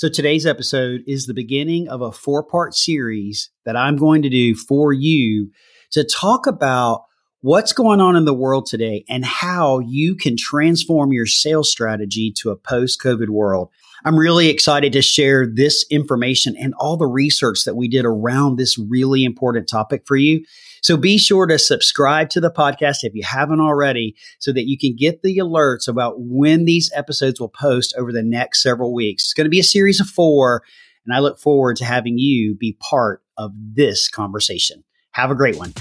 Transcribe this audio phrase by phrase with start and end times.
[0.00, 4.30] So today's episode is the beginning of a four part series that I'm going to
[4.30, 5.50] do for you
[5.90, 7.02] to talk about
[7.42, 12.30] what's going on in the world today and how you can transform your sales strategy
[12.30, 13.70] to a post COVID world.
[14.04, 18.56] I'm really excited to share this information and all the research that we did around
[18.56, 20.44] this really important topic for you.
[20.82, 24.78] So be sure to subscribe to the podcast if you haven't already so that you
[24.78, 29.24] can get the alerts about when these episodes will post over the next several weeks.
[29.24, 30.62] It's going to be a series of four,
[31.06, 34.84] and I look forward to having you be part of this conversation.
[35.12, 35.74] Have a great one.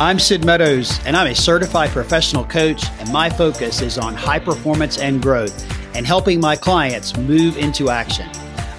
[0.00, 4.38] I'm Sid Meadows, and I'm a certified professional coach, and my focus is on high
[4.38, 8.28] performance and growth and helping my clients move into action.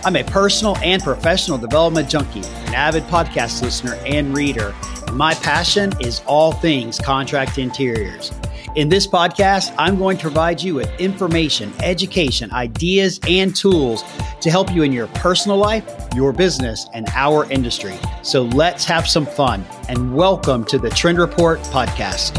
[0.03, 4.76] I'm a personal and professional development junkie, an avid podcast listener and reader.
[5.08, 8.31] And my passion is all things contract interiors.
[8.75, 14.03] In this podcast, I'm going to provide you with information, education, ideas, and tools
[14.41, 17.93] to help you in your personal life, your business, and our industry.
[18.23, 22.35] So let's have some fun and welcome to the Trend Report podcast.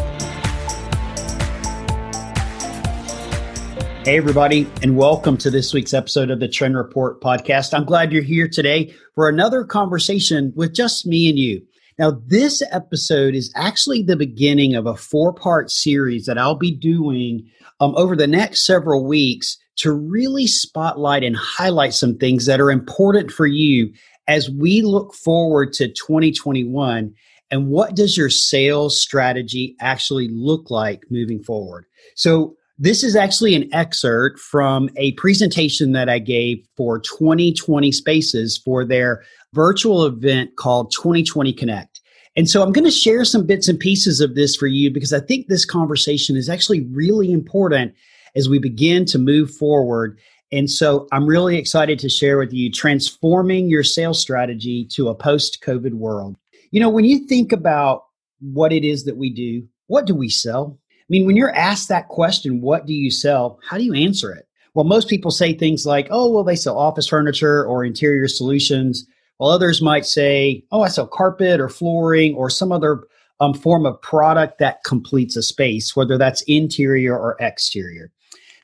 [4.04, 7.72] Hey, everybody, and welcome to this week's episode of the Trend Report podcast.
[7.72, 11.64] I'm glad you're here today for another conversation with just me and you.
[11.98, 16.72] Now, this episode is actually the beginning of a four part series that I'll be
[16.72, 17.48] doing
[17.80, 22.70] um, over the next several weeks to really spotlight and highlight some things that are
[22.70, 23.92] important for you
[24.26, 27.14] as we look forward to 2021
[27.50, 31.84] and what does your sales strategy actually look like moving forward.
[32.16, 38.58] So, this is actually an excerpt from a presentation that I gave for 2020 Spaces
[38.58, 39.22] for their
[39.52, 42.00] virtual event called 2020 Connect.
[42.36, 45.12] And so I'm going to share some bits and pieces of this for you because
[45.12, 47.94] I think this conversation is actually really important
[48.34, 50.18] as we begin to move forward.
[50.50, 55.14] And so I'm really excited to share with you transforming your sales strategy to a
[55.14, 56.36] post COVID world.
[56.72, 58.02] You know, when you think about
[58.40, 60.80] what it is that we do, what do we sell?
[61.04, 63.58] I mean, when you're asked that question, what do you sell?
[63.68, 64.48] How do you answer it?
[64.72, 69.06] Well, most people say things like, oh, well, they sell office furniture or interior solutions,
[69.36, 73.04] while others might say, oh, I sell carpet or flooring or some other
[73.40, 78.10] um, form of product that completes a space, whether that's interior or exterior.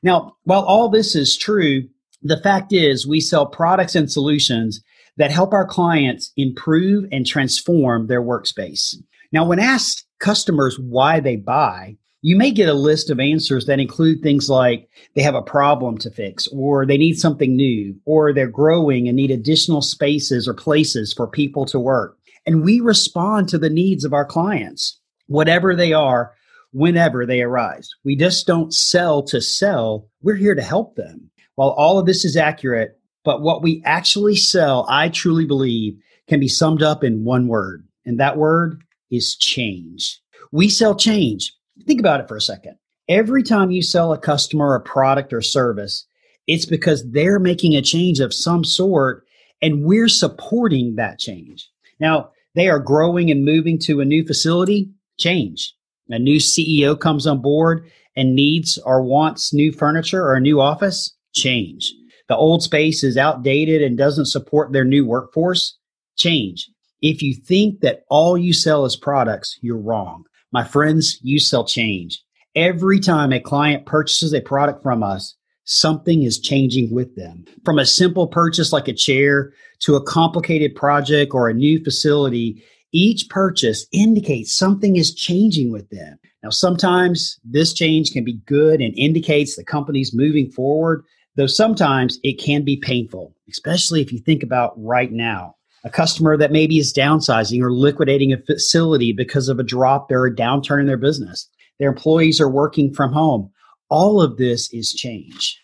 [0.02, 1.82] Now, while all this is true,
[2.22, 4.82] the fact is we sell products and solutions
[5.16, 8.94] that help our clients improve and transform their workspace.
[9.32, 13.80] Now, when asked customers why they buy, you may get a list of answers that
[13.80, 18.32] include things like they have a problem to fix, or they need something new, or
[18.32, 22.18] they're growing and need additional spaces or places for people to work.
[22.46, 26.34] And we respond to the needs of our clients, whatever they are,
[26.72, 27.88] whenever they arise.
[28.04, 31.30] We just don't sell to sell, we're here to help them.
[31.54, 35.98] While all of this is accurate, but what we actually sell, I truly believe,
[36.28, 40.20] can be summed up in one word, and that word is change.
[40.52, 41.52] We sell change
[41.86, 42.76] Think about it for a second.
[43.08, 46.06] Every time you sell a customer a product or service,
[46.46, 49.24] it's because they're making a change of some sort
[49.62, 51.68] and we're supporting that change.
[51.98, 55.74] Now, they are growing and moving to a new facility, change.
[56.08, 60.60] A new CEO comes on board and needs or wants new furniture or a new
[60.60, 61.92] office, change.
[62.28, 65.78] The old space is outdated and doesn't support their new workforce,
[66.16, 66.68] change.
[67.00, 70.24] If you think that all you sell is products, you're wrong.
[70.52, 72.22] My friends, you sell change.
[72.56, 77.44] Every time a client purchases a product from us, something is changing with them.
[77.64, 82.64] From a simple purchase like a chair to a complicated project or a new facility,
[82.92, 86.18] each purchase indicates something is changing with them.
[86.42, 91.04] Now, sometimes this change can be good and indicates the company's moving forward,
[91.36, 95.54] though sometimes it can be painful, especially if you think about right now
[95.84, 100.26] a customer that maybe is downsizing or liquidating a facility because of a drop or
[100.26, 101.48] a downturn in their business.
[101.78, 103.50] Their employees are working from home.
[103.88, 105.60] All of this is change.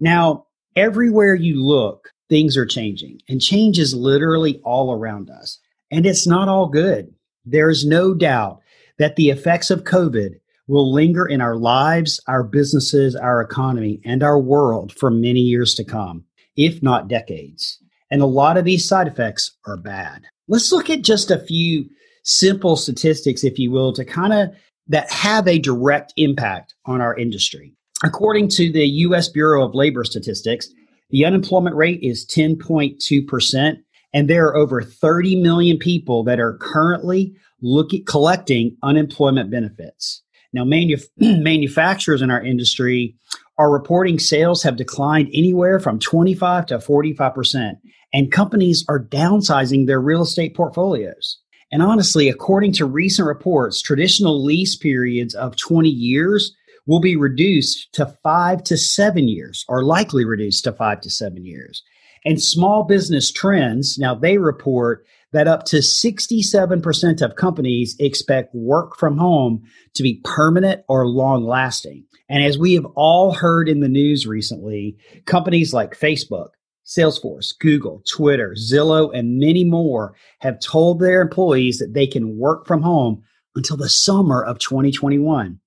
[0.00, 5.58] Now, everywhere you look, things are changing, and change is literally all around us.
[5.90, 7.12] And it's not all good.
[7.44, 8.60] There is no doubt
[8.98, 10.34] that the effects of COVID
[10.68, 15.74] will linger in our lives, our businesses, our economy, and our world for many years
[15.74, 16.24] to come,
[16.56, 17.82] if not decades.
[18.10, 20.24] And a lot of these side effects are bad.
[20.48, 21.88] Let's look at just a few
[22.24, 24.50] simple statistics, if you will, to kind of
[24.88, 27.74] that have a direct impact on our industry.
[28.02, 30.68] According to the US Bureau of Labor Statistics,
[31.10, 33.76] the unemployment rate is 10.2%,
[34.12, 40.22] and there are over 30 million people that are currently looking collecting unemployment benefits.
[40.52, 43.14] Now, manuf- manufacturers in our industry
[43.58, 47.74] are reporting sales have declined anywhere from 25 to 45%,
[48.12, 51.38] and companies are downsizing their real estate portfolios.
[51.72, 56.54] And honestly, according to recent reports, traditional lease periods of 20 years
[56.86, 61.44] will be reduced to five to seven years, or likely reduced to five to seven
[61.44, 61.82] years.
[62.24, 68.96] And small business trends, now they report that up to 67% of companies expect work
[68.96, 69.62] from home
[69.94, 72.04] to be permanent or long lasting.
[72.28, 74.96] And as we have all heard in the news recently,
[75.26, 76.48] companies like Facebook,
[76.90, 82.66] Salesforce, Google, Twitter, Zillow, and many more have told their employees that they can work
[82.66, 83.22] from home
[83.54, 85.60] until the summer of 2021.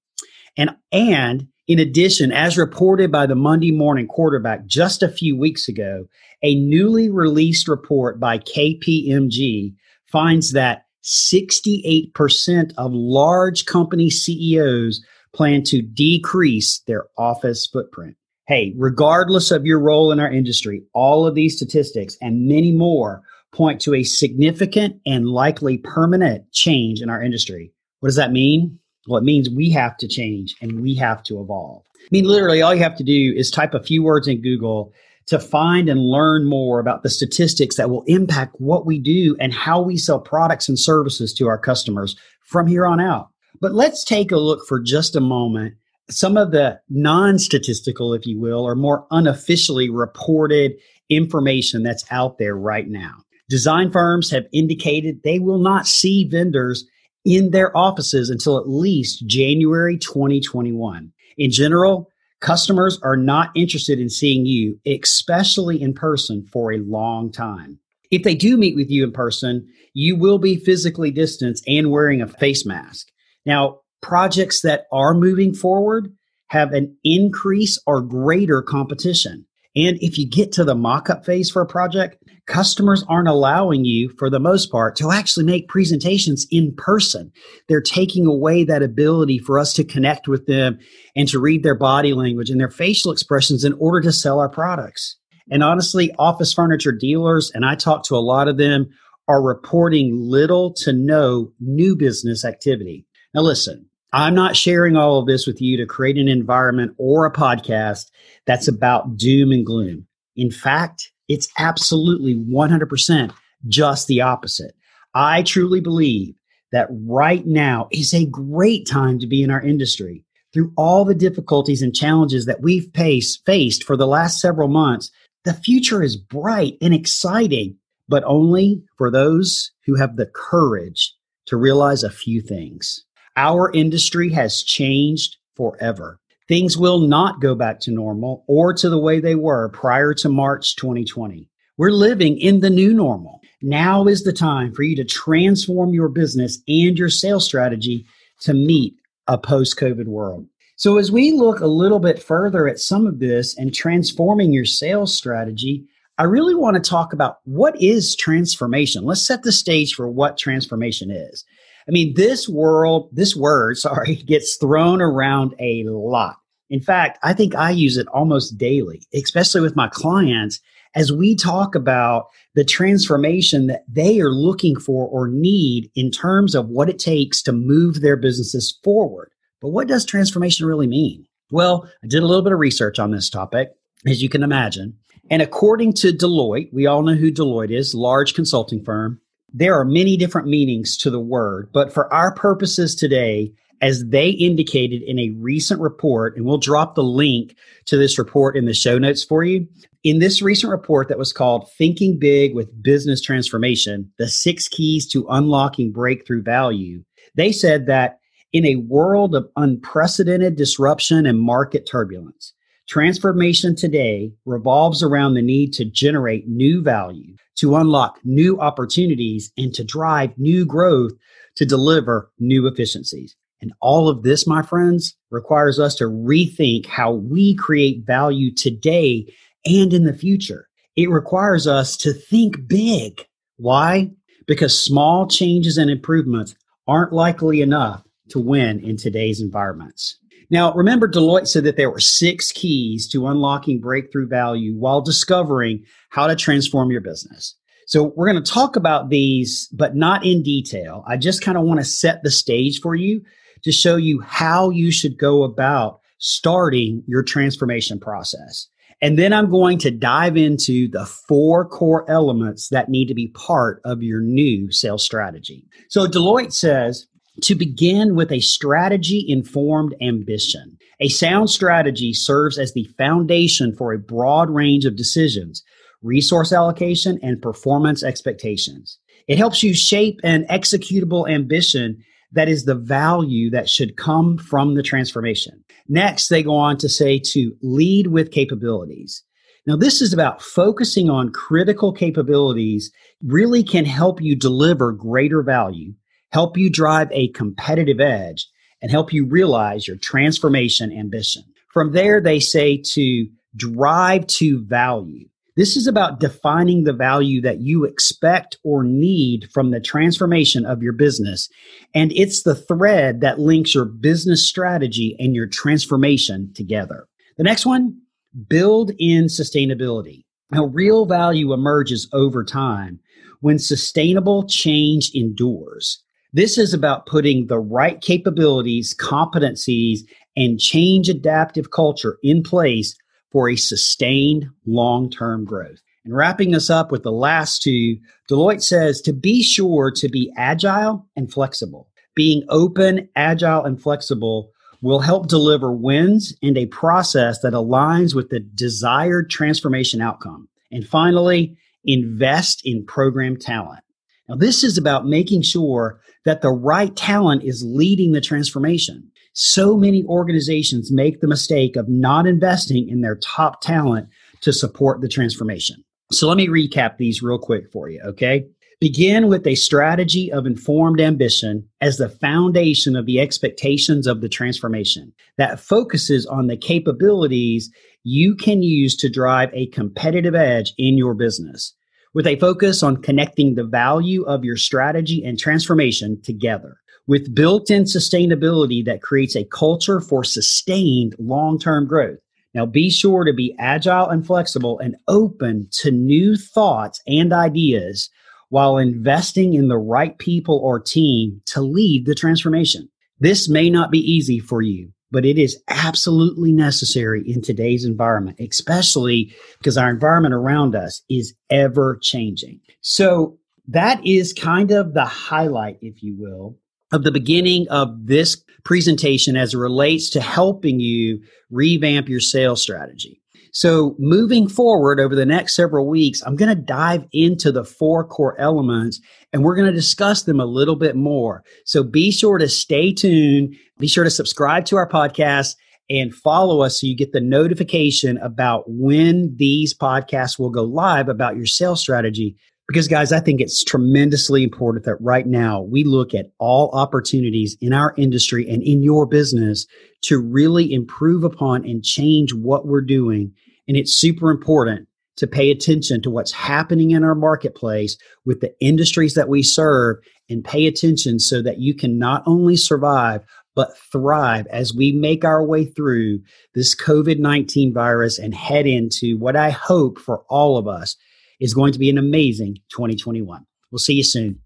[0.58, 5.70] And, and in addition, as reported by the Monday Morning Quarterback just a few weeks
[5.70, 6.08] ago,
[6.44, 9.74] a newly released report by KPMG
[10.12, 15.02] finds that 68% of large company CEOs
[15.34, 18.18] plan to decrease their office footprint.
[18.46, 23.22] Hey, regardless of your role in our industry, all of these statistics and many more
[23.54, 27.72] point to a significant and likely permanent change in our industry.
[28.02, 28.80] What does that mean?
[29.08, 31.84] Well, it means we have to change and we have to evolve.
[31.96, 34.92] I mean, literally, all you have to do is type a few words in Google
[35.28, 39.54] to find and learn more about the statistics that will impact what we do and
[39.54, 43.30] how we sell products and services to our customers from here on out.
[43.62, 45.76] But let's take a look for just a moment.
[46.10, 50.74] Some of the non statistical, if you will, or more unofficially reported
[51.10, 53.16] information that's out there right now.
[53.50, 56.86] Design firms have indicated they will not see vendors
[57.26, 61.12] in their offices until at least January 2021.
[61.38, 62.10] In general,
[62.42, 67.80] customers are not interested in seeing you, especially in person, for a long time.
[68.12, 72.22] If they do meet with you in person, you will be physically distanced and wearing
[72.22, 73.08] a face mask.
[73.46, 76.14] Now, projects that are moving forward
[76.50, 79.46] have an increase or greater competition.
[79.76, 83.86] And if you get to the mock up phase for a project, customers aren't allowing
[83.86, 87.32] you, for the most part, to actually make presentations in person.
[87.68, 90.78] They're taking away that ability for us to connect with them
[91.16, 94.50] and to read their body language and their facial expressions in order to sell our
[94.50, 95.18] products.
[95.50, 98.90] And honestly, office furniture dealers, and I talk to a lot of them,
[99.28, 103.08] are reporting little to no new business activity.
[103.34, 107.26] Now, listen, I'm not sharing all of this with you to create an environment or
[107.26, 108.12] a podcast
[108.46, 110.06] that's about doom and gloom.
[110.36, 113.34] In fact, it's absolutely 100%
[113.68, 114.76] just the opposite.
[115.16, 116.36] I truly believe
[116.72, 120.24] that right now is a great time to be in our industry.
[120.54, 125.10] Through all the difficulties and challenges that we've faced, for the last several months,
[125.44, 127.78] the future is bright and exciting,
[128.08, 131.16] but only for those who have the courage
[131.48, 133.04] to realize a few things.
[133.36, 136.20] Our industry has changed forever.
[136.48, 140.30] Things will not go back to normal or to the way they were prior to
[140.30, 141.50] March 2020.
[141.78, 143.42] We're living in the new normal.
[143.62, 148.06] Now is the time for you to transform your business and your sales strategy
[148.42, 148.96] to meet
[149.28, 150.46] a post COVID world.
[150.76, 154.66] So, as we look a little bit further at some of this and transforming your
[154.66, 155.86] sales strategy,
[156.18, 159.04] I really want to talk about what is transformation.
[159.04, 161.46] Let's set the stage for what transformation is.
[161.88, 166.38] I mean, this world, this word, sorry, gets thrown around a lot.
[166.70, 170.60] In fact, I think I use it almost daily, especially with my clients
[170.96, 176.56] as we talk about the transformation that they are looking for or need in terms
[176.56, 179.32] of what it takes to move their businesses forward.
[179.62, 181.26] But what does transformation really mean?
[181.52, 183.70] Well, I did a little bit of research on this topic,
[184.06, 184.98] as you can imagine.
[185.30, 189.22] And according to Deloitte, we all know who Deloitte is, large consulting firm,
[189.54, 194.30] there are many different meanings to the word, but for our purposes today, as they
[194.30, 197.56] indicated in a recent report, and we'll drop the link
[197.86, 199.68] to this report in the show notes for you.
[200.04, 205.06] In this recent report that was called Thinking Big with Business Transformation The Six Keys
[205.10, 207.04] to Unlocking Breakthrough Value,
[207.36, 208.20] they said that
[208.54, 212.53] in a world of unprecedented disruption and market turbulence,
[212.88, 219.74] transformation today revolves around the need to generate new value to unlock new opportunities and
[219.74, 221.14] to drive new growth
[221.56, 223.36] to deliver new efficiencies.
[223.62, 229.34] And all of this, my friends, requires us to rethink how we create value today
[229.66, 230.68] and in the future.
[230.96, 233.26] It requires us to think big.
[233.58, 234.12] Why?
[234.48, 236.56] Because small changes and improvements
[236.88, 240.18] aren't likely enough to win in today's environments.
[240.54, 245.84] Now, remember, Deloitte said that there were six keys to unlocking breakthrough value while discovering
[246.12, 247.56] how to transform your business.
[247.88, 251.04] So we're going to talk about these, but not in detail.
[251.08, 253.24] I just kind of want to set the stage for you
[253.64, 258.68] to show you how you should go about starting your transformation process.
[259.02, 263.30] And then I'm going to dive into the four core elements that need to be
[263.30, 265.66] part of your new sales strategy.
[265.90, 267.08] So Deloitte says
[267.42, 270.78] to begin with a strategy informed ambition.
[271.00, 275.64] A sound strategy serves as the foundation for a broad range of decisions,
[276.02, 279.00] resource allocation, and performance expectations.
[279.28, 284.76] It helps you shape an executable ambition that is the value that should come from
[284.76, 285.64] the transformation.
[285.88, 289.24] Next, they go on to say to lead with capabilities.
[289.66, 292.92] Now, this is about focusing on critical capabilities,
[293.26, 295.94] really can help you deliver greater value,
[296.34, 298.50] help you drive a competitive edge,
[298.82, 301.44] and help you realize your transformation ambition.
[301.72, 305.30] From there, they say to drive to value.
[305.56, 310.82] This is about defining the value that you expect or need from the transformation of
[310.82, 311.50] your business.
[311.94, 317.06] And it's the thread that links your business strategy and your transformation together.
[317.38, 318.02] The next one,
[318.48, 320.26] build in sustainability.
[320.50, 323.00] Now, real value emerges over time
[323.42, 326.04] when sustainable change endures.
[326.36, 330.00] This is about putting the right capabilities, competencies,
[330.36, 332.96] and change adaptive culture in place
[333.32, 335.80] for a sustained long term growth.
[336.06, 337.98] And wrapping us up with the last two,
[338.30, 341.88] Deloitte says to be sure to be agile and flexible.
[342.16, 348.30] Being open, agile, and flexible will help deliver wins and a process that aligns with
[348.30, 350.50] the desired transformation outcome.
[350.72, 353.84] And finally, invest in program talent.
[354.30, 359.12] Now, this is about making sure that the right talent is leading the transformation.
[359.34, 364.08] So many organizations make the mistake of not investing in their top talent
[364.42, 365.84] to support the transformation.
[366.12, 368.46] So let me recap these real quick for you, okay?
[368.80, 374.30] Begin with a strategy of informed ambition as the foundation of the expectations of the
[374.30, 377.72] transformation that focuses on the capabilities
[378.04, 381.74] you can use to drive a competitive edge in your business
[382.14, 386.78] with a focus on connecting the value of your strategy and transformation together
[387.08, 392.20] with built in sustainability that creates a culture for sustained long term growth.
[392.54, 398.10] Now, be sure to be agile and flexible and open to new thoughts and ideas
[398.50, 402.88] while investing in the right people or team to lead the transformation.
[403.20, 408.36] This may not be easy for you, but it is absolutely necessary in today's environment,
[408.40, 412.60] especially because our environment around us is ever changing.
[412.82, 416.58] So, that is kind of the highlight, if you will,
[416.92, 422.62] of the beginning of this presentation as it relates to helping you revamp your sales
[422.62, 423.23] strategy.
[423.56, 428.04] So, moving forward over the next several weeks, I'm going to dive into the four
[428.04, 429.00] core elements
[429.32, 431.44] and we're going to discuss them a little bit more.
[431.64, 433.56] So, be sure to stay tuned.
[433.78, 435.56] Be sure to subscribe to our podcast
[435.88, 441.08] and follow us so you get the notification about when these podcasts will go live
[441.08, 442.36] about your sales strategy
[442.68, 447.58] because, guys, I think it's tremendously important that right now we look at all opportunities
[447.60, 449.68] in our industry and in your business
[450.04, 453.34] to really improve upon and change what we're doing.
[453.68, 458.54] And it's super important to pay attention to what's happening in our marketplace with the
[458.60, 459.98] industries that we serve
[460.30, 463.24] and pay attention so that you can not only survive,
[463.56, 466.20] but thrive as we make our way through
[466.56, 470.96] this COVID 19 virus and head into what I hope for all of us
[471.40, 473.46] is going to be an amazing 2021.
[473.72, 474.40] We'll see you soon.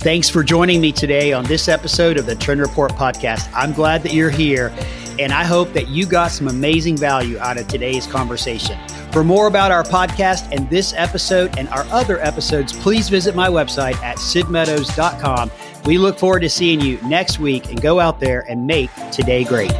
[0.00, 3.50] Thanks for joining me today on this episode of the Trend Report podcast.
[3.54, 4.72] I'm glad that you're here,
[5.20, 8.78] and I hope that you got some amazing value out of today's conversation.
[9.12, 13.48] For more about our podcast and this episode and our other episodes, please visit my
[13.48, 15.50] website at sidmeadows.com.
[15.84, 19.44] We look forward to seeing you next week and go out there and make today
[19.44, 19.72] great.